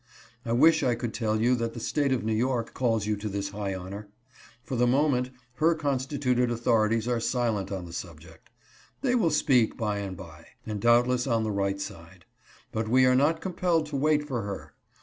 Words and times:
I 0.47 0.51
wish 0.51 0.81
I 0.81 0.95
could 0.95 1.13
tell 1.13 1.39
you 1.39 1.53
that 1.57 1.75
the 1.75 1.79
State 1.79 2.11
of 2.11 2.23
New 2.23 2.33
York 2.33 2.73
calls 2.73 3.05
you 3.05 3.15
to 3.17 3.29
this 3.29 3.49
high 3.49 3.75
honor. 3.75 4.09
For 4.63 4.75
the 4.75 4.87
moment 4.87 5.29
her 5.57 5.75
con 5.75 5.99
stituted 5.99 6.49
authorities 6.51 7.07
are 7.07 7.19
silent 7.19 7.71
on 7.71 7.85
the 7.85 7.93
subject. 7.93 8.49
They 9.03 9.13
will 9.13 9.29
speak 9.29 9.77
by 9.77 9.99
and 9.99 10.17
by, 10.17 10.47
and 10.65 10.79
doubtless 10.81 11.27
on 11.27 11.43
the 11.43 11.51
right 11.51 11.79
side; 11.79 12.25
but 12.71 12.87
we 12.87 13.05
are 13.05 13.13
not 13.15 13.41
compelled 13.41 13.85
to 13.89 13.95
wait 13.95 14.27
for 14.27 14.41
her. 14.41 14.73